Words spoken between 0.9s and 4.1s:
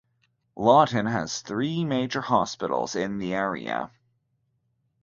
has three major hospitals in the area.